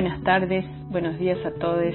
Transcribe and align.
Buenas 0.00 0.22
tardes, 0.22 0.64
buenos 0.90 1.18
días 1.18 1.44
a 1.44 1.50
todos. 1.58 1.92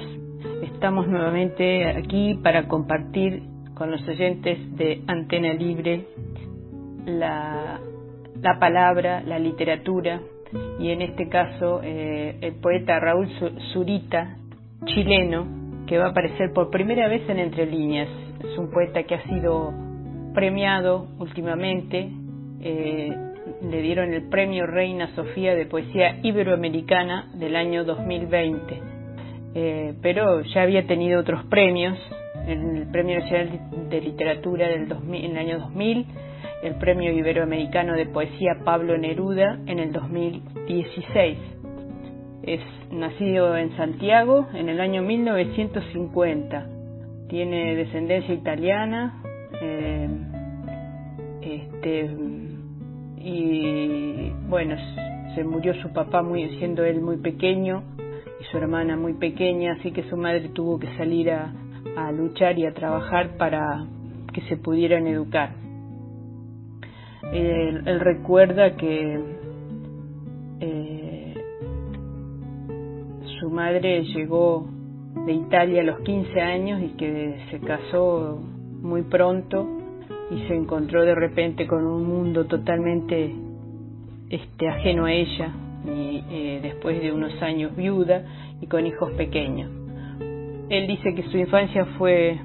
Estamos 0.62 1.08
nuevamente 1.08 1.86
aquí 1.86 2.38
para 2.44 2.68
compartir 2.68 3.44
con 3.76 3.92
los 3.92 4.06
oyentes 4.06 4.76
de 4.76 5.02
Antena 5.08 5.54
Libre 5.54 6.06
la, 7.06 7.80
la 8.42 8.60
palabra, 8.60 9.24
la 9.26 9.40
literatura 9.40 10.20
y 10.80 10.90
en 10.90 11.02
este 11.02 11.30
caso 11.30 11.80
eh, 11.82 12.40
el 12.42 12.56
poeta 12.56 13.00
Raúl 13.00 13.30
Zurita, 13.72 14.36
chileno, 14.84 15.86
que 15.88 15.98
va 15.98 16.08
a 16.08 16.10
aparecer 16.10 16.52
por 16.52 16.72
primera 16.72 17.08
vez 17.08 17.22
en 17.30 17.40
Entre 17.40 17.66
Líneas. 17.66 18.10
Es 18.44 18.58
un 18.58 18.70
poeta 18.70 19.04
que 19.04 19.16
ha 19.16 19.24
sido 19.30 19.72
premiado 20.34 21.08
últimamente. 21.20 22.12
Eh, 22.60 23.33
le 23.62 23.82
dieron 23.82 24.14
el 24.14 24.30
premio 24.30 24.66
Reina 24.66 25.14
Sofía 25.16 25.56
de 25.56 25.66
Poesía 25.66 26.20
Iberoamericana 26.22 27.32
del 27.34 27.56
año 27.56 27.84
2020. 27.84 28.82
Eh, 29.56 29.94
pero 30.02 30.42
ya 30.42 30.64
había 30.64 30.88
tenido 30.88 31.20
otros 31.20 31.46
premios, 31.46 31.98
el 32.48 32.88
Premio 32.92 33.20
Nacional 33.20 33.60
de 33.90 34.02
Literatura 34.02 34.68
del 34.68 34.88
2000, 34.88 35.26
en 35.26 35.32
el 35.32 35.38
año 35.38 35.60
2000, 35.60 36.06
el 36.64 36.76
Premio 36.76 37.12
Iberoamericano 37.12 37.94
de 37.94 38.06
Poesía 38.08 38.58
Pablo 38.64 38.98
Neruda 38.98 39.60
en 39.68 39.80
el 39.80 39.92
2016. 39.92 41.38
Es 42.44 42.62
nacido 42.92 43.56
en 43.56 43.76
Santiago 43.78 44.48
en 44.54 44.70
el 44.70 44.82
año 44.82 45.02
1950. 45.02 46.68
Tiene 47.30 47.76
descendencia 47.76 48.34
italiana. 48.34 49.22
Eh, 49.62 50.10
este, 51.42 52.10
y 53.24 54.32
bueno, 54.50 54.76
se 55.34 55.44
murió 55.44 55.74
su 55.76 55.94
papá 55.94 56.22
muy, 56.22 56.58
siendo 56.58 56.84
él 56.84 57.02
muy 57.02 57.18
pequeño 57.18 57.84
y 58.40 58.44
su 58.52 58.58
hermana 58.58 58.98
muy 58.98 59.14
pequeña, 59.14 59.74
así 59.80 59.92
que 59.92 60.04
su 60.10 60.18
madre 60.18 60.50
tuvo 60.50 60.78
que 60.78 60.88
salir 60.98 61.32
a, 61.32 61.54
luchar 62.12 62.58
y 62.58 62.66
a 62.66 62.74
trabajar 62.74 63.38
para 63.38 63.86
que 64.34 64.42
se 64.42 64.58
pudieran 64.58 65.08
educar. 65.08 65.52
Él, 67.32 67.84
él 67.86 68.00
recuerda 68.00 68.76
que 68.76 69.20
eh, 70.60 71.34
su 73.40 73.50
madre 73.50 74.04
llegó 74.04 74.68
de 75.26 75.34
Italia 75.34 75.82
a 75.82 75.86
los 75.86 76.00
15 76.00 76.42
años 76.42 76.82
y 76.82 76.90
que 76.98 77.38
se 77.52 77.60
casó 77.60 78.42
muy 78.82 79.04
pronto 79.04 79.83
y 80.34 80.48
se 80.48 80.56
encontró 80.56 81.04
de 81.04 81.16
repente 81.16 81.68
con 81.68 81.86
un 81.86 82.08
mundo 82.08 82.46
totalmente 82.46 83.34
este, 84.30 84.68
ajeno 84.68 85.06
a 85.06 85.14
ella 85.14 85.52
y 85.86 86.24
eh, 86.30 86.60
después 86.62 87.00
de 87.02 87.12
unos 87.12 87.40
años 87.42 87.76
viuda 87.76 88.24
y 88.62 88.68
con 88.68 88.86
hijos 88.88 89.12
pequeños. 89.12 89.70
Él 90.70 90.88
dice 90.88 91.14
que 91.14 91.24
su 91.24 91.38
infancia 91.38 91.86
fue 91.98 92.40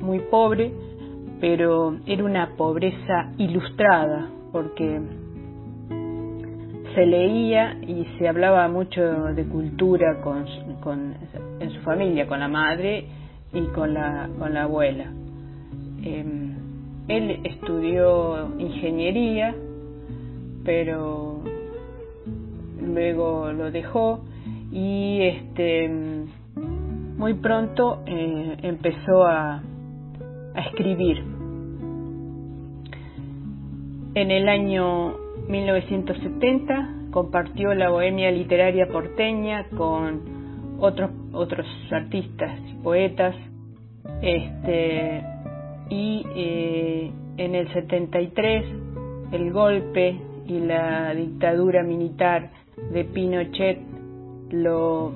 muy 0.00 0.20
pobre, 0.30 0.72
pero 1.40 1.96
era 2.06 2.24
una 2.24 2.50
pobreza 2.56 3.32
ilustrada 3.38 4.30
porque 4.52 5.00
se 6.94 7.06
leía 7.06 7.76
y 7.82 8.06
se 8.18 8.28
hablaba 8.28 8.68
mucho 8.68 9.00
de 9.00 9.44
cultura 9.46 10.20
con, 10.20 10.44
con, 10.80 11.14
en 11.58 11.70
su 11.70 11.80
familia, 11.80 12.28
con 12.28 12.38
la 12.38 12.48
madre 12.48 13.06
y 13.52 13.62
con 13.68 13.92
la, 13.92 14.28
con 14.38 14.54
la 14.54 14.62
abuela. 14.64 15.06
Eh, 16.04 16.53
él 17.08 17.40
estudió 17.44 18.48
ingeniería, 18.58 19.54
pero 20.64 21.42
luego 22.80 23.52
lo 23.52 23.70
dejó 23.70 24.24
y 24.72 25.20
este 25.22 25.90
muy 27.16 27.34
pronto 27.34 28.02
eh, 28.06 28.56
empezó 28.62 29.24
a, 29.24 29.62
a 30.54 30.60
escribir. 30.68 31.22
En 34.14 34.30
el 34.30 34.48
año 34.48 35.14
1970 35.48 36.90
compartió 37.10 37.74
la 37.74 37.90
bohemia 37.90 38.30
literaria 38.30 38.88
porteña 38.88 39.66
con 39.76 40.76
otros 40.78 41.10
otros 41.32 41.66
artistas, 41.90 42.58
poetas, 42.82 43.34
este 44.22 45.33
y 45.88 46.24
eh, 46.34 47.12
en 47.36 47.54
el 47.54 47.72
73 47.72 48.64
el 49.32 49.52
golpe 49.52 50.20
y 50.46 50.60
la 50.60 51.14
dictadura 51.14 51.82
militar 51.82 52.50
de 52.92 53.04
Pinochet 53.04 53.80
lo 54.50 55.12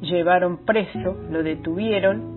llevaron 0.00 0.64
preso, 0.64 1.16
lo 1.30 1.42
detuvieron 1.42 2.32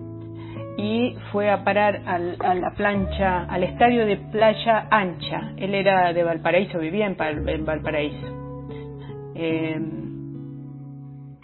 y 0.76 1.16
fue 1.32 1.50
a 1.50 1.64
parar 1.64 2.02
al, 2.06 2.36
a 2.40 2.54
la 2.54 2.70
plancha, 2.72 3.44
al 3.44 3.62
estadio 3.64 4.04
de 4.04 4.18
Playa 4.18 4.88
Ancha. 4.90 5.52
Él 5.56 5.74
era 5.74 6.12
de 6.12 6.22
Valparaíso, 6.22 6.78
vivía 6.78 7.06
en, 7.06 7.64
Valparaíso. 7.64 8.26
Eh, 9.34 9.80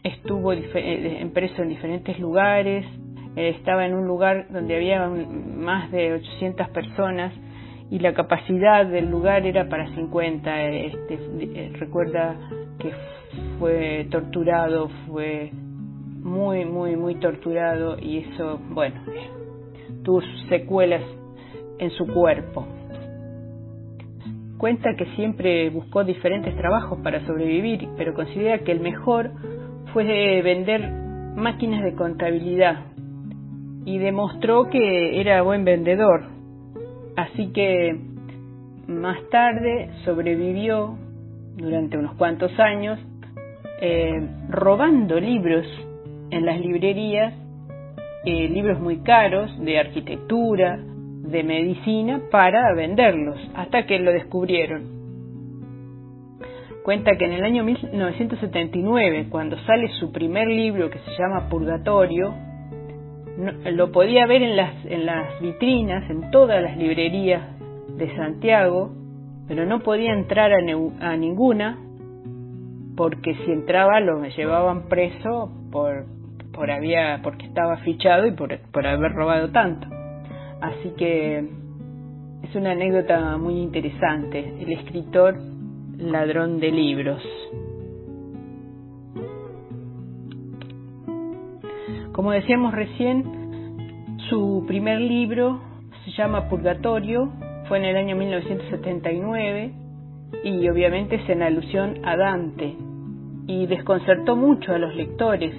estuvo 0.03 0.53
en 0.53 1.31
preso 1.33 1.63
en 1.63 1.69
diferentes 1.69 2.19
lugares, 2.19 2.85
eh, 2.85 3.02
estaba 3.37 3.87
en 3.87 3.95
un 3.95 4.07
lugar 4.07 4.47
donde 4.51 4.77
había 4.77 5.09
más 5.09 5.91
de 5.91 6.15
800 6.15 6.69
personas 6.71 7.33
y 7.91 7.99
la 7.99 8.15
capacidad 8.15 8.87
del 8.87 9.11
lugar 9.11 9.47
era 9.47 9.69
para 9.69 9.87
50. 9.95 10.69
Este, 10.71 11.15
eh, 11.15 11.73
recuerda 11.79 12.37
que 12.79 12.93
fue 13.59 14.07
torturado, 14.11 14.89
fue 15.07 15.51
muy, 15.53 16.65
muy, 16.65 16.97
muy 16.97 17.17
torturado 17.17 17.99
y 17.99 18.19
eso, 18.19 18.61
bueno, 18.71 19.01
tuvo 20.05 20.21
secuelas 20.49 21.03
en 21.79 21.91
su 21.91 22.07
cuerpo. 22.07 22.67
Cuenta 24.59 24.95
que 24.97 25.07
siempre 25.17 25.71
buscó 25.71 26.05
diferentes 26.05 26.57
trabajos 26.57 26.99
para 27.03 27.27
sobrevivir, 27.27 27.89
pero 27.97 28.15
considera 28.15 28.59
que 28.59 28.73
el 28.73 28.81
mejor 28.81 29.33
fue 29.93 30.41
vender 30.43 30.89
máquinas 31.35 31.83
de 31.83 31.95
contabilidad 31.95 32.92
y 33.85 33.99
demostró 33.99 34.69
que 34.71 35.21
era 35.21 35.43
buen 35.43 35.65
vendedor. 35.65 36.25
Así 37.17 37.53
que 37.53 37.97
más 38.87 39.19
tarde 39.31 39.91
sobrevivió 40.05 40.97
durante 41.57 41.99
unos 41.99 42.15
cuantos 42.15 42.59
años 42.59 42.99
eh, 43.81 44.29
robando 44.49 45.19
libros 45.19 45.67
en 46.31 46.47
las 46.47 46.61
librerías, 46.61 47.35
eh, 48.25 48.49
libros 48.49 48.81
muy 48.81 48.99
caros 48.99 49.51
de 49.59 49.79
arquitectura, 49.79 50.79
de 50.79 51.43
medicina, 51.43 52.21
para 52.31 52.75
venderlos, 52.75 53.39
hasta 53.55 53.87
que 53.87 53.99
lo 53.99 54.13
descubrieron. 54.13 55.03
Cuenta 56.85 57.17
que 57.17 57.25
en 57.25 57.33
el 57.33 57.45
año 57.45 57.65
1979, 57.65 59.27
cuando 59.31 59.57
sale 59.65 59.89
su 60.01 60.11
primer 60.11 60.49
libro 60.49 60.91
que 60.91 60.99
se 60.99 61.11
llama 61.19 61.49
Purgatorio, 61.49 62.35
lo 63.37 63.93
podía 63.93 64.27
ver 64.27 64.43
en 64.43 64.57
las, 64.57 64.85
en 64.85 65.07
las 65.07 65.41
vitrinas, 65.41 66.09
en 66.11 66.31
todas 66.31 66.63
las 66.63 66.77
librerías 66.77 67.43
de 67.97 68.15
Santiago, 68.17 68.93
pero 69.49 69.67
no 69.67 69.81
podía 69.81 70.13
entrar 70.13 70.53
a, 70.53 70.59
a 71.01 71.17
ninguna 71.17 71.79
porque 72.97 73.35
si 73.35 73.51
entraba 73.51 74.01
lo 74.01 74.25
llevaban 74.25 74.89
preso 74.89 75.51
por, 75.71 76.05
por 76.53 76.71
había, 76.71 77.21
porque 77.23 77.47
estaba 77.47 77.79
fichado 77.79 78.27
y 78.27 78.33
por, 78.33 78.59
por 78.71 78.87
haber 78.87 79.13
robado 79.13 79.51
tanto. 79.51 79.87
Así 80.61 80.93
que 80.97 81.39
es 82.43 82.55
una 82.55 82.73
anécdota 82.73 83.37
muy 83.39 83.61
interesante. 83.61 84.39
El 84.61 84.73
escritor 84.73 85.37
ladrón 85.99 86.61
de 86.61 86.71
libros. 86.71 87.23
Como 92.13 92.33
decíamos 92.33 92.75
recién, 92.75 94.19
su 94.29 94.65
primer 94.67 95.01
libro 95.01 95.61
se 96.05 96.11
llama 96.13 96.49
Purgatorio, 96.49 97.33
fue 97.69 97.79
en 97.79 97.85
el 97.85 97.97
año 97.97 98.17
1979 98.17 99.73
y 100.45 100.69
obviamente 100.69 101.17
es 101.17 101.29
en 101.31 101.43
alusión 101.43 102.05
a 102.05 102.17
Dante 102.17 102.77
y 103.47 103.67
desconcertó 103.67 104.37
mucho 104.37 104.75
a 104.75 104.79
los 104.79 104.95
lectores 104.95 105.55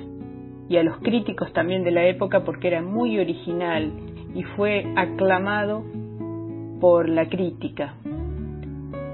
y 0.69 0.77
a 0.77 0.83
los 0.83 0.97
críticos 0.97 1.51
también 1.53 1.83
de 1.83 1.91
la 1.91 2.05
época 2.05 2.43
porque 2.43 2.67
era 2.67 2.83
muy 2.83 3.17
original 3.17 3.91
y 4.35 4.43
fue 4.43 4.85
aclamado 4.95 5.83
por 6.79 7.09
la 7.09 7.29
crítica. 7.29 7.95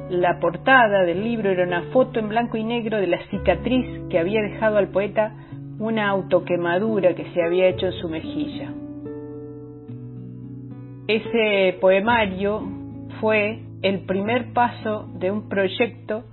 La 0.09 0.39
portada 0.39 1.03
del 1.03 1.24
libro 1.24 1.51
era 1.51 1.63
una 1.65 1.83
foto 1.94 2.19
en 2.19 2.27
blanco 2.27 2.57
y 2.57 2.65
negro 2.65 2.97
de 2.97 3.07
la 3.07 3.19
cicatriz 3.30 4.09
que 4.09 4.19
había 4.19 4.41
dejado 4.41 4.77
al 4.77 4.89
poeta 4.89 5.33
una 5.80 6.10
autoquemadura 6.10 7.16
que 7.16 7.31
se 7.31 7.42
había 7.42 7.68
hecho 7.68 7.88
en 7.88 7.94
su 7.94 8.10
mejilla. 8.10 8.74
Ese 11.08 11.78
poemario 11.80 12.62
fue 13.20 13.64
el 13.81 14.02
primer 14.02 14.54
paso 14.54 15.10
de 15.16 15.31
un 15.31 15.48
proyecto 15.48 16.26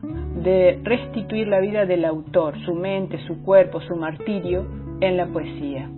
de 0.43 0.81
restituir 0.83 1.49
la 1.49 1.61
vida 1.61 1.87
del 1.87 2.05
autor, 2.05 2.59
su 2.65 2.75
mente, 2.75 3.19
su 3.27 3.43
cuerpo, 3.43 3.81
su 3.81 3.97
martirio, 3.97 4.67
en 5.01 5.17
la 5.17 5.27
poesía. 5.27 5.89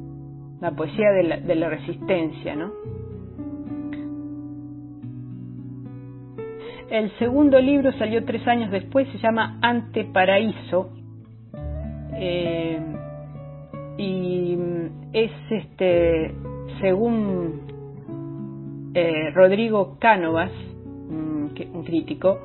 La 0.61 0.73
poesía 0.73 1.11
de 1.11 1.55
la, 1.55 1.69
resistencia, 1.69 2.55
¿no? 2.55 2.73
El 6.91 7.11
segundo 7.19 7.61
libro 7.61 7.93
salió 7.93 8.25
tres 8.25 8.47
años 8.47 8.71
después, 8.71 9.09
se 9.09 9.19
llama 9.19 9.59
Anteparaíso. 9.63 10.91
Eh, 12.15 12.98
y 13.99 14.57
es 15.13 15.33
este, 15.51 16.33
según 16.81 17.61
eh, 18.95 19.31
Rodrigo 19.35 19.99
Cánovas, 19.99 20.53
un 21.11 21.83
crítico, 21.85 22.39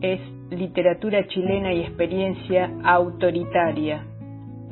es 0.00 0.20
literatura 0.50 1.26
chilena 1.26 1.72
y 1.72 1.80
experiencia 1.80 2.70
autoritaria. 2.84 4.04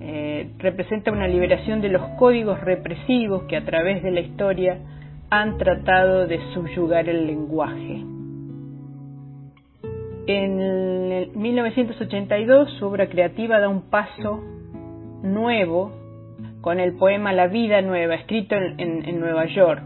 Eh, 0.01 0.51
representa 0.59 1.11
una 1.11 1.27
liberación 1.27 1.81
de 1.81 1.89
los 1.89 2.03
códigos 2.19 2.61
represivos 2.61 3.45
que 3.45 3.57
a 3.57 3.65
través 3.65 4.03
de 4.03 4.11
la 4.13 4.21
historia 4.21 4.79
han 5.31 5.59
tratado 5.59 6.27
de 6.27 6.39
subyugar 6.55 7.09
el 7.09 7.27
lenguaje. 7.27 8.05
En 10.29 11.33
1982 11.41 12.73
su 12.79 12.87
obra 12.87 13.09
creativa 13.09 13.59
da 13.59 13.69
un 13.69 13.83
paso 13.91 14.43
nuevo 15.23 15.93
con 16.61 16.81
el 16.81 16.97
poema 16.97 17.33
La 17.33 17.47
vida 17.47 17.81
nueva, 17.83 18.17
escrito 18.17 18.57
en, 18.57 19.21
Nueva 19.21 19.47
York, 19.47 19.83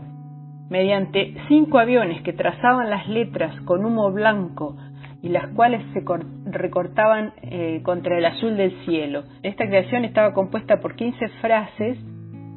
mediante 0.71 1.35
cinco 1.49 1.79
aviones 1.79 2.23
que 2.23 2.33
trazaban 2.33 2.89
las 2.89 3.07
letras 3.09 3.55
con 3.63 3.85
humo 3.85 4.11
blanco 4.13 4.77
y 5.23 5.29
las 5.29 5.49
cuales 5.49 5.83
se 5.93 6.03
recortaban 6.47 7.35
eh, 7.43 7.81
contra 7.83 8.17
el 8.17 8.25
azul 8.25 8.57
del 8.57 8.73
cielo. 8.87 9.25
Esta 9.43 9.67
creación 9.67 10.05
estaba 10.05 10.33
compuesta 10.33 10.81
por 10.81 10.97
15 10.97 11.29
frases 11.41 11.99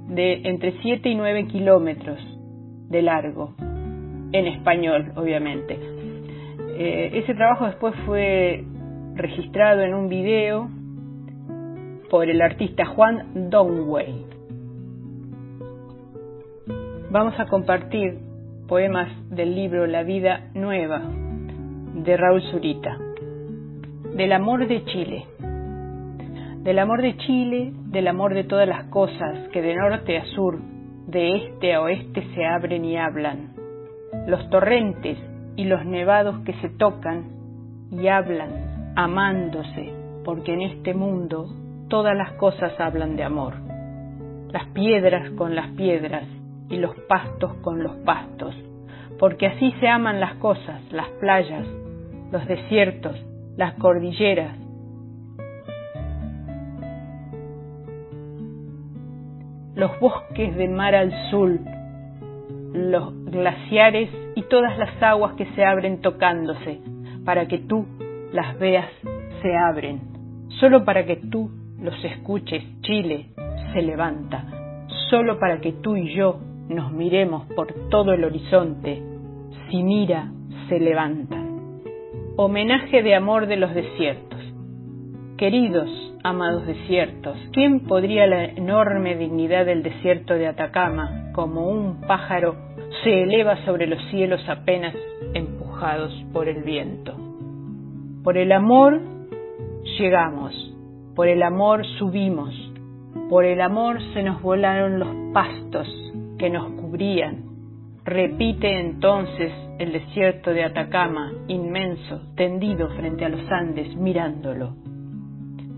de 0.08 0.42
entre 0.46 0.72
7 0.82 1.10
y 1.10 1.16
9 1.16 1.48
kilómetros 1.48 2.20
de 2.90 3.02
largo, 3.02 3.56
en 4.32 4.48
español, 4.48 5.12
obviamente. 5.16 5.78
Eh, 6.78 7.12
ese 7.14 7.34
trabajo 7.34 7.66
después 7.66 7.94
fue 8.06 8.64
registrado 9.16 9.82
en 9.82 9.94
un 9.94 10.08
video 10.08 10.70
por 12.14 12.30
el 12.30 12.44
artista 12.44 12.86
Juan 12.86 13.50
Donway. 13.50 14.24
Vamos 17.10 17.34
a 17.40 17.48
compartir 17.48 18.20
poemas 18.68 19.10
del 19.32 19.56
libro 19.56 19.88
La 19.88 20.04
vida 20.04 20.52
nueva 20.54 21.02
de 21.96 22.16
Raúl 22.16 22.44
Zurita. 22.52 23.00
Del 24.16 24.32
amor 24.32 24.68
de 24.68 24.86
Chile. 24.86 25.26
Del 26.60 26.78
amor 26.78 27.02
de 27.02 27.18
Chile, 27.18 27.74
del 27.88 28.08
amor 28.08 28.36
de 28.36 28.44
todas 28.44 28.68
las 28.68 28.84
cosas 28.90 29.50
que 29.52 29.64
de 29.64 29.74
norte 29.74 30.16
a 30.16 30.26
sur, 30.36 30.60
de 31.08 31.36
este 31.38 31.74
a 31.74 31.82
oeste 31.82 32.28
se 32.36 32.46
abren 32.46 32.86
y 32.86 32.96
hablan. 32.96 33.56
Los 34.28 34.48
torrentes 34.52 35.18
y 35.56 35.64
los 35.64 35.84
nevados 35.84 36.42
que 36.42 36.54
se 36.62 36.70
tocan 36.70 37.24
y 37.90 38.08
hablan, 38.08 38.94
amándose, 38.96 39.92
porque 40.24 40.54
en 40.54 40.62
este 40.62 40.94
mundo 40.94 41.63
todas 41.94 42.18
las 42.18 42.32
cosas 42.32 42.74
hablan 42.80 43.16
de 43.16 43.24
amor. 43.24 43.54
Las 44.52 44.66
piedras 44.70 45.30
con 45.38 45.54
las 45.54 45.68
piedras 45.74 46.24
y 46.68 46.78
los 46.78 46.96
pastos 47.08 47.54
con 47.62 47.84
los 47.84 47.98
pastos, 47.98 48.56
porque 49.20 49.46
así 49.46 49.72
se 49.80 49.88
aman 49.88 50.20
las 50.20 50.34
cosas, 50.38 50.82
las 50.92 51.08
playas, 51.20 51.68
los 52.32 52.48
desiertos, 52.48 53.16
las 53.58 53.76
cordilleras. 53.76 54.58
Los 59.76 60.00
bosques 60.00 60.56
de 60.56 60.68
mar 60.70 60.96
al 60.96 61.12
sur, 61.30 61.60
los 62.74 63.14
glaciares 63.26 64.10
y 64.34 64.42
todas 64.50 64.80
las 64.80 65.00
aguas 65.04 65.36
que 65.36 65.46
se 65.54 65.64
abren 65.64 66.02
tocándose, 66.02 66.80
para 67.24 67.48
que 67.48 67.60
tú 67.60 67.86
las 68.32 68.58
veas 68.58 68.90
se 69.44 69.56
abren, 69.56 70.02
solo 70.60 70.86
para 70.86 71.06
que 71.06 71.18
tú 71.18 71.52
los 71.84 72.04
escuches, 72.04 72.64
Chile 72.82 73.28
se 73.74 73.82
levanta, 73.82 74.46
solo 75.10 75.38
para 75.38 75.60
que 75.60 75.74
tú 75.74 75.96
y 75.98 76.16
yo 76.16 76.40
nos 76.70 76.92
miremos 76.92 77.46
por 77.56 77.74
todo 77.90 78.14
el 78.14 78.24
horizonte, 78.24 79.04
si 79.70 79.84
mira, 79.84 80.32
se 80.70 80.80
levanta. 80.80 81.38
Homenaje 82.38 83.04
de 83.04 83.16
amor 83.16 83.48
de 83.48 83.58
los 83.58 83.76
desiertos. 83.76 84.40
Queridos, 85.38 85.90
amados 86.24 86.66
desiertos, 86.66 87.38
¿quién 87.52 87.82
podría 87.82 88.28
la 88.28 88.46
enorme 88.46 89.18
dignidad 89.18 89.66
del 89.66 89.84
desierto 89.84 90.36
de 90.36 90.48
Atacama, 90.48 91.32
como 91.34 91.68
un 91.68 92.00
pájaro, 92.08 92.56
se 93.04 93.24
eleva 93.24 93.58
sobre 93.66 93.88
los 93.88 94.02
cielos 94.10 94.42
apenas 94.48 94.96
empujados 95.34 96.14
por 96.32 96.48
el 96.48 96.64
viento? 96.64 97.14
Por 98.24 98.38
el 98.38 98.54
amor 98.54 99.02
llegamos, 100.00 100.73
por 101.16 101.28
el 101.28 101.44
amor 101.44 101.86
subimos, 102.00 102.54
por 103.30 103.46
el 103.46 103.62
amor 103.62 104.02
se 104.14 104.24
nos 104.24 104.42
volaron 104.42 105.00
los 105.00 105.34
pastos 105.34 105.88
que 106.40 106.50
nos 106.50 106.72
cubrían. 106.74 107.44
Repite 108.04 108.80
entonces 108.80 109.52
el 109.80 109.94
desierto 109.94 110.52
de 110.52 110.64
Atacama, 110.64 111.32
inmenso, 111.48 112.22
tendido 112.36 112.90
frente 112.90 113.26
a 113.26 113.30
los 113.30 113.50
Andes, 113.52 113.96
mirándolo. 113.96 114.76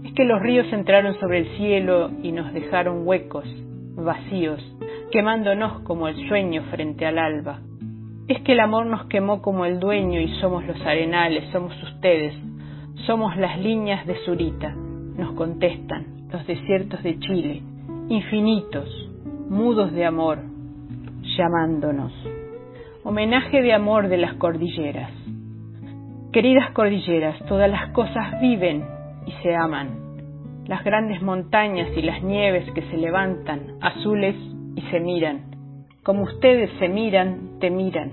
Es 0.06 0.14
que 0.14 0.24
los 0.24 0.42
ríos 0.42 0.72
entraron 0.72 1.20
sobre 1.20 1.40
el 1.40 1.58
cielo 1.58 2.12
y 2.24 2.32
nos 2.32 2.54
dejaron 2.54 3.06
huecos, 3.06 3.46
vacíos, 3.96 4.62
quemándonos 5.12 5.82
como 5.82 6.08
el 6.08 6.28
sueño 6.30 6.64
frente 6.72 7.06
al 7.06 7.20
alba. 7.20 7.60
Es 8.28 8.42
que 8.42 8.54
el 8.54 8.62
amor 8.62 8.86
nos 8.86 9.06
quemó 9.06 9.42
como 9.42 9.66
el 9.66 9.80
dueño 9.80 10.20
y 10.20 10.30
somos 10.40 10.66
los 10.66 10.80
arenales, 10.82 11.52
somos 11.52 11.74
ustedes, 11.84 12.34
somos 13.06 13.38
las 13.38 13.60
líneas 13.60 14.06
de 14.08 14.16
Zurita, 14.26 14.76
nos 15.18 15.34
contestan 15.36 16.28
los 16.32 16.46
desiertos 16.48 17.02
de 17.04 17.20
Chile, 17.20 17.62
infinitos, 18.10 18.90
mudos 19.50 19.92
de 19.94 20.06
amor, 20.06 20.40
llamándonos 21.38 22.14
homenaje 23.06 23.62
de 23.62 23.72
amor 23.72 24.08
de 24.10 24.18
las 24.18 24.34
cordilleras. 24.34 25.12
Queridas 26.34 26.72
cordilleras, 26.72 27.38
todas 27.46 27.70
las 27.70 27.92
cosas 27.92 28.42
viven 28.42 28.84
y 29.28 29.32
se 29.44 29.56
aman. 29.56 30.64
Las 30.66 30.84
grandes 30.84 31.22
montañas 31.22 31.88
y 31.96 32.02
las 32.02 32.24
nieves 32.24 32.66
que 32.74 32.82
se 32.82 32.98
levantan, 32.98 33.78
azules 33.80 34.36
y 34.76 34.82
se 34.90 35.00
miran. 35.00 35.52
Como 36.02 36.24
ustedes 36.24 36.72
se 36.80 36.90
miran, 36.90 37.60
te 37.60 37.70
miran. 37.70 38.10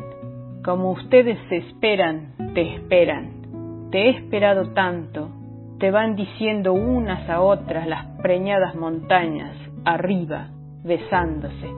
Como 0.63 0.91
ustedes 0.93 1.39
se 1.49 1.57
esperan, 1.57 2.35
te 2.53 2.75
esperan. 2.75 3.89
Te 3.91 3.99
he 3.99 4.11
esperado 4.11 4.75
tanto, 4.75 5.31
te 5.83 5.91
van 5.91 6.15
diciendo 6.15 6.75
unas 6.75 7.29
a 7.29 7.41
otras 7.41 7.89
las 7.89 8.07
preñadas 8.23 8.77
montañas, 8.77 9.57
arriba, 9.85 10.51
besándose. 10.85 11.75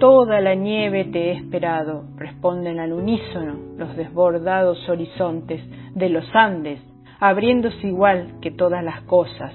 Toda 0.00 0.40
la 0.40 0.56
nieve 0.56 1.04
te 1.04 1.30
he 1.30 1.32
esperado, 1.34 2.06
responden 2.16 2.80
al 2.80 2.92
unísono 2.92 3.54
los 3.78 3.94
desbordados 3.94 4.78
horizontes 4.88 5.62
de 5.94 6.08
los 6.08 6.24
Andes, 6.34 6.80
abriéndose 7.20 7.86
igual 7.86 8.40
que 8.42 8.50
todas 8.50 8.82
las 8.82 9.02
cosas, 9.02 9.54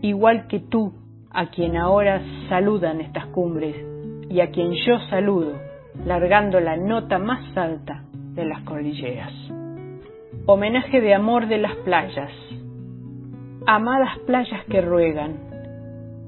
igual 0.00 0.46
que 0.46 0.60
tú, 0.60 0.94
a 1.30 1.50
quien 1.50 1.76
ahora 1.76 2.22
saludan 2.48 3.02
estas 3.02 3.26
cumbres, 3.26 3.76
y 4.30 4.40
a 4.40 4.50
quien 4.50 4.72
yo 4.72 4.98
saludo, 5.10 5.60
largando 6.06 6.60
la 6.60 6.78
nota 6.78 7.18
más 7.18 7.54
alta 7.58 8.04
de 8.32 8.46
las 8.46 8.62
cordilleras. 8.62 9.34
Homenaje 10.46 11.02
de 11.02 11.12
amor 11.12 11.46
de 11.46 11.58
las 11.58 11.76
playas. 11.84 12.32
Amadas 13.66 14.18
playas 14.26 14.64
que 14.66 14.80
ruegan. 14.80 15.36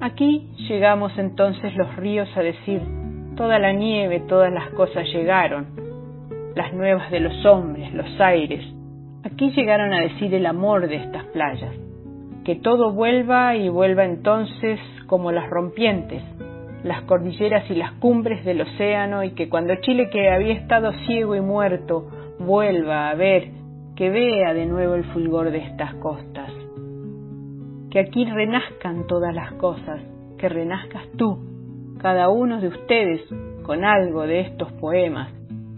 Aquí 0.00 0.50
llegamos 0.68 1.16
entonces 1.18 1.74
los 1.76 1.96
ríos 1.96 2.28
a 2.36 2.42
decir 2.42 2.80
Toda 3.36 3.58
la 3.58 3.72
nieve, 3.72 4.20
todas 4.20 4.52
las 4.52 4.70
cosas 4.70 5.04
llegaron, 5.12 5.66
las 6.54 6.72
nuevas 6.72 7.10
de 7.10 7.18
los 7.18 7.44
hombres, 7.44 7.92
los 7.92 8.20
aires. 8.20 8.64
Aquí 9.24 9.50
llegaron 9.50 9.92
a 9.92 10.02
decir 10.02 10.32
el 10.34 10.46
amor 10.46 10.86
de 10.86 10.96
estas 10.96 11.24
playas. 11.24 11.74
Que 12.44 12.54
todo 12.54 12.92
vuelva 12.92 13.56
y 13.56 13.68
vuelva 13.68 14.04
entonces 14.04 14.78
como 15.08 15.32
las 15.32 15.50
rompientes, 15.50 16.22
las 16.84 17.02
cordilleras 17.02 17.68
y 17.68 17.74
las 17.74 17.90
cumbres 17.92 18.44
del 18.44 18.60
océano 18.60 19.24
y 19.24 19.32
que 19.32 19.48
cuando 19.48 19.74
Chile 19.80 20.10
que 20.10 20.30
había 20.30 20.54
estado 20.54 20.92
ciego 21.06 21.34
y 21.34 21.40
muerto 21.40 22.08
vuelva 22.38 23.10
a 23.10 23.14
ver, 23.16 23.48
que 23.96 24.10
vea 24.10 24.54
de 24.54 24.66
nuevo 24.66 24.94
el 24.94 25.04
fulgor 25.06 25.50
de 25.50 25.58
estas 25.58 25.94
costas. 25.94 26.43
Que 27.94 28.00
aquí 28.00 28.24
renazcan 28.24 29.06
todas 29.06 29.32
las 29.32 29.52
cosas, 29.52 30.00
que 30.36 30.48
renazcas 30.48 31.04
tú 31.16 31.38
cada 32.02 32.28
uno 32.28 32.60
de 32.60 32.66
ustedes 32.66 33.22
con 33.62 33.84
algo 33.84 34.26
de 34.26 34.40
estos 34.40 34.72
poemas, 34.72 35.32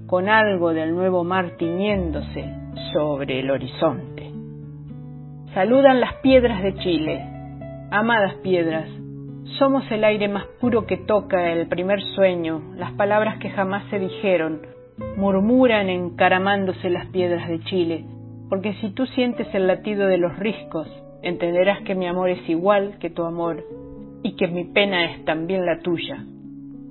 con 0.06 0.30
algo 0.30 0.72
del 0.72 0.94
nuevo 0.94 1.24
mar 1.24 1.58
tiñéndose 1.58 2.50
sobre 2.94 3.40
el 3.40 3.50
horizonte. 3.50 4.30
Saludan 5.52 6.00
las 6.00 6.14
piedras 6.22 6.62
de 6.62 6.74
Chile. 6.76 7.22
Amadas 7.90 8.36
piedras, 8.36 8.88
somos 9.58 9.84
el 9.90 10.02
aire 10.02 10.28
más 10.28 10.46
puro 10.58 10.86
que 10.86 10.96
toca 10.96 11.52
el 11.52 11.68
primer 11.68 12.00
sueño, 12.00 12.62
las 12.76 12.92
palabras 12.92 13.36
que 13.40 13.50
jamás 13.50 13.84
se 13.90 13.98
dijeron, 13.98 14.62
murmuran 15.18 15.90
encaramándose 15.90 16.88
las 16.88 17.08
piedras 17.08 17.46
de 17.46 17.60
Chile, 17.60 18.06
porque 18.48 18.72
si 18.80 18.88
tú 18.94 19.04
sientes 19.04 19.54
el 19.54 19.66
latido 19.66 20.06
de 20.06 20.16
los 20.16 20.34
riscos, 20.38 20.88
entenderás 21.22 21.82
que 21.82 21.94
mi 21.94 22.06
amor 22.06 22.30
es 22.30 22.48
igual 22.48 22.98
que 22.98 23.10
tu 23.10 23.24
amor 23.24 23.64
y 24.22 24.36
que 24.36 24.48
mi 24.48 24.64
pena 24.64 25.12
es 25.12 25.24
también 25.24 25.64
la 25.66 25.80
tuya, 25.80 26.24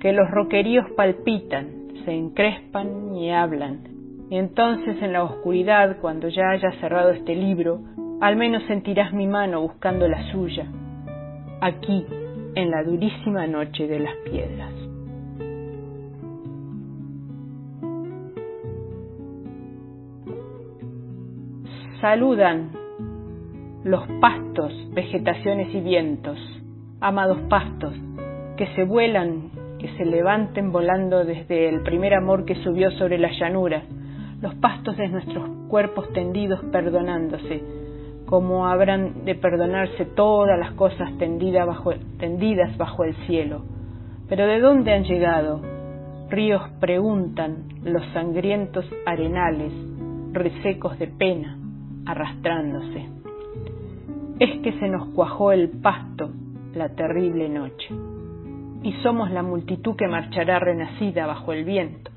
que 0.00 0.12
los 0.12 0.30
roqueríos 0.30 0.86
palpitan, 0.96 1.88
se 2.04 2.12
encrespan 2.12 3.14
y 3.14 3.30
hablan, 3.30 3.82
y 4.30 4.36
entonces 4.36 5.00
en 5.02 5.12
la 5.12 5.22
oscuridad, 5.22 5.98
cuando 6.00 6.28
ya 6.28 6.50
haya 6.50 6.72
cerrado 6.80 7.10
este 7.10 7.34
libro, 7.34 7.80
al 8.20 8.36
menos 8.36 8.62
sentirás 8.64 9.12
mi 9.12 9.26
mano 9.26 9.60
buscando 9.60 10.08
la 10.08 10.30
suya, 10.32 10.66
aquí, 11.60 12.06
en 12.54 12.70
la 12.70 12.82
durísima 12.82 13.46
noche 13.46 13.86
de 13.86 14.00
las 14.00 14.14
piedras. 14.24 14.72
Saludan 22.00 22.85
los 23.86 24.02
pastos, 24.20 24.72
vegetaciones 24.94 25.72
y 25.72 25.80
vientos, 25.80 26.36
amados 27.00 27.38
pastos, 27.48 27.94
que 28.56 28.66
se 28.74 28.82
vuelan, 28.82 29.50
que 29.78 29.96
se 29.96 30.04
levanten 30.04 30.72
volando 30.72 31.24
desde 31.24 31.68
el 31.68 31.82
primer 31.82 32.14
amor 32.14 32.44
que 32.44 32.56
subió 32.64 32.90
sobre 32.90 33.16
la 33.16 33.30
llanura, 33.30 33.84
los 34.42 34.56
pastos 34.56 34.96
de 34.96 35.06
nuestros 35.06 35.48
cuerpos 35.68 36.12
tendidos 36.12 36.64
perdonándose, 36.72 37.62
como 38.26 38.66
habrán 38.66 39.24
de 39.24 39.36
perdonarse 39.36 40.04
todas 40.04 40.58
las 40.58 40.72
cosas 40.72 41.16
tendidas 41.18 41.64
bajo, 41.64 41.92
tendidas 42.18 42.76
bajo 42.76 43.04
el 43.04 43.14
cielo. 43.28 43.62
Pero 44.28 44.48
¿de 44.48 44.58
dónde 44.58 44.94
han 44.94 45.04
llegado? 45.04 45.60
Ríos 46.28 46.62
preguntan 46.80 47.68
los 47.84 48.04
sangrientos 48.06 48.84
arenales, 49.06 49.72
resecos 50.32 50.98
de 50.98 51.06
pena, 51.06 51.56
arrastrándose. 52.04 53.25
Es 54.38 54.60
que 54.60 54.78
se 54.78 54.88
nos 54.88 55.08
cuajó 55.14 55.52
el 55.52 55.70
pasto 55.70 56.30
la 56.74 56.90
terrible 56.90 57.48
noche, 57.48 57.88
y 58.82 58.92
somos 59.02 59.30
la 59.30 59.42
multitud 59.42 59.96
que 59.96 60.06
marchará 60.06 60.58
renacida 60.58 61.26
bajo 61.26 61.54
el 61.54 61.64
viento. 61.64 62.10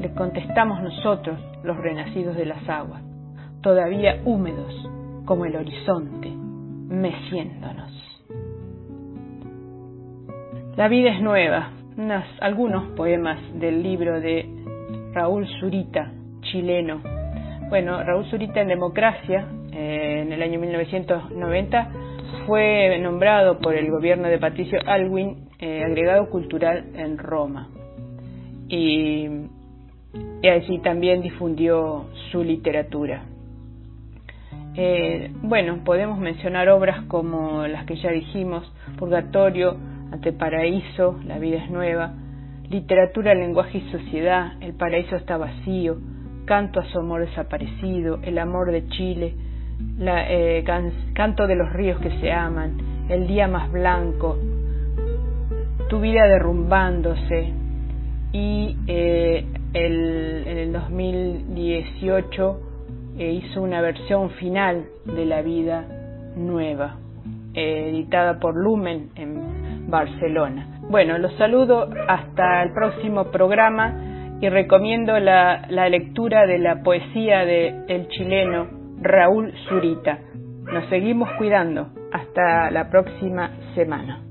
Le 0.00 0.12
contestamos 0.12 0.82
nosotros, 0.82 1.38
los 1.62 1.76
renacidos 1.76 2.36
de 2.36 2.46
las 2.46 2.68
aguas, 2.68 3.02
todavía 3.62 4.20
húmedos, 4.24 4.74
como 5.24 5.44
el 5.44 5.54
horizonte, 5.54 6.28
meciéndonos. 6.28 7.92
La 10.76 10.88
vida 10.88 11.10
es 11.12 11.22
nueva, 11.22 11.70
algunos 12.40 12.88
poemas 12.96 13.38
del 13.54 13.80
libro 13.82 14.20
de 14.20 14.48
Raúl 15.12 15.46
Zurita, 15.60 16.10
chileno. 16.40 17.00
Bueno, 17.68 18.02
Raúl 18.02 18.24
Zurita 18.26 18.60
en 18.60 18.68
Democracia, 18.68 19.46
en 19.72 20.32
el 20.32 20.42
año 20.42 20.58
1990, 20.60 21.90
fue 22.46 22.98
nombrado 22.98 23.58
por 23.58 23.74
el 23.74 23.90
gobierno 23.90 24.28
de 24.28 24.38
Patricio 24.38 24.78
Alwin 24.86 25.48
eh, 25.58 25.84
agregado 25.84 26.28
cultural 26.30 26.86
en 26.94 27.18
Roma. 27.18 27.68
Y, 28.68 29.28
y 30.42 30.48
allí 30.48 30.78
también 30.78 31.22
difundió 31.22 32.06
su 32.30 32.42
literatura. 32.42 33.24
Eh, 34.74 35.32
bueno, 35.42 35.82
podemos 35.84 36.18
mencionar 36.18 36.68
obras 36.68 37.04
como 37.06 37.66
las 37.66 37.84
que 37.86 37.96
ya 37.96 38.10
dijimos, 38.10 38.72
Purgatorio, 38.98 39.76
Ante 40.12 40.32
Paraíso, 40.32 41.20
La 41.26 41.38
vida 41.38 41.62
es 41.62 41.70
nueva, 41.70 42.14
Literatura, 42.68 43.34
Lenguaje 43.34 43.78
y 43.78 43.90
Sociedad, 43.90 44.52
El 44.60 44.74
paraíso 44.74 45.16
está 45.16 45.36
vacío, 45.36 45.98
Canto 46.44 46.80
a 46.80 46.84
su 46.84 46.98
amor 46.98 47.26
desaparecido, 47.26 48.20
El 48.22 48.38
amor 48.38 48.70
de 48.70 48.86
Chile, 48.88 49.34
la, 49.98 50.30
eh, 50.30 50.64
Canto 51.14 51.46
de 51.46 51.56
los 51.56 51.72
ríos 51.72 52.00
que 52.00 52.10
se 52.20 52.32
aman, 52.32 52.78
El 53.08 53.26
día 53.26 53.48
más 53.48 53.70
blanco, 53.70 54.38
Tu 55.88 56.00
vida 56.00 56.26
derrumbándose 56.26 57.52
y 58.32 58.76
eh, 58.86 59.44
el, 59.74 60.44
en 60.46 60.58
el 60.58 60.72
2018 60.72 62.60
e 63.18 63.32
hizo 63.32 63.62
una 63.62 63.80
versión 63.80 64.30
final 64.30 64.84
de 65.04 65.26
La 65.26 65.42
vida 65.42 65.84
nueva, 66.36 66.96
editada 67.52 68.38
por 68.38 68.56
Lumen 68.56 69.10
en 69.16 69.90
Barcelona. 69.90 70.80
Bueno, 70.88 71.18
los 71.18 71.32
saludo 71.34 71.88
hasta 72.08 72.62
el 72.62 72.72
próximo 72.72 73.26
programa 73.26 74.38
y 74.40 74.48
recomiendo 74.48 75.18
la, 75.18 75.66
lectura 75.88 76.46
de 76.46 76.58
la 76.58 76.82
poesía 76.82 77.44
del 77.44 77.84
el 77.88 78.08
chileno 78.08 78.79
Raúl 79.00 79.52
Zurita. 79.68 80.18
Nos 80.72 80.88
seguimos 80.88 81.28
cuidando. 81.38 81.88
Hasta 82.12 82.70
la 82.70 82.90
próxima 82.90 83.50
semana. 83.74 84.29